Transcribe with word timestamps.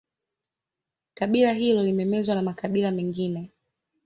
Kabila 1.13 1.53
hilo 1.53 1.83
limemezwa 1.83 2.35
na 2.35 2.41
makabila 2.41 2.91
mengine 2.91 3.49